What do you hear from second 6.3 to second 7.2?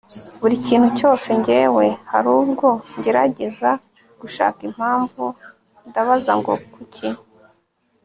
ngo kuki